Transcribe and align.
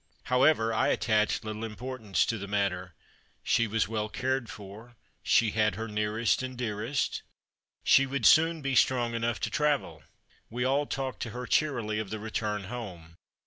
However, 0.33 0.73
I 0.73 0.87
attached 0.87 1.45
little 1.45 1.61
imj)ortance 1.61 2.25
to 2.25 2.39
the 2.39 2.47
matter. 2.47 2.95
She 3.43 3.67
was 3.67 3.85
Avell 3.85 4.11
cared 4.11 4.49
for; 4.49 4.95
she 5.21 5.51
had 5.51 5.75
her 5.75 5.87
nearest 5.87 6.41
and 6.41 6.57
dearest. 6.57 7.21
She 7.83 8.07
would 8.07 8.25
soon 8.25 8.63
be 8.63 8.73
strong 8.73 9.13
enough 9.13 9.39
to 9.41 9.51
travel. 9.51 10.01
We 10.49 10.63
all 10.65 10.87
talked 10.87 11.19
to 11.21 11.29
her 11.29 11.45
cheerily 11.45 11.99
of 11.99 12.09
the 12.09 12.17
return 12.17 12.63
home. 12.63 13.13